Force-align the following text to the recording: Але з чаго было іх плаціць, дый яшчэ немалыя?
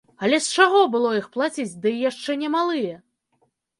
Але 0.27 0.37
з 0.45 0.61
чаго 0.61 0.79
было 0.95 1.11
іх 1.19 1.27
плаціць, 1.35 1.77
дый 1.83 1.95
яшчэ 2.09 2.31
немалыя? 2.45 2.95